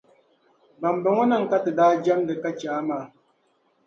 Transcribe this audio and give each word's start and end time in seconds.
Bambɔŋɔnima 0.81 1.49
ka 1.49 1.57
ti 1.63 1.71
daa 1.77 1.93
jamdi 2.03 2.33
ka 2.41 2.49
che 2.59 2.67
a 2.77 2.81
maa. 2.87 3.05